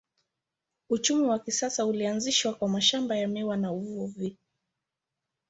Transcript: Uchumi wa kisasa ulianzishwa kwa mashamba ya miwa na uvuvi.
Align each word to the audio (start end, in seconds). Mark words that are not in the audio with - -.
Uchumi 0.89 1.25
wa 1.25 1.39
kisasa 1.39 1.85
ulianzishwa 1.85 2.53
kwa 2.53 2.69
mashamba 2.69 3.15
ya 3.15 3.27
miwa 3.27 3.57
na 3.57 3.71
uvuvi. 3.71 4.37